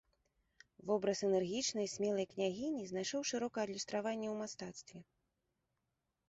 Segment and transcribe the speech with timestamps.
[0.91, 4.99] Вобраз энергічнай і смелай княгіні знайшоў шырокае адлюстраванне ў мастацтве.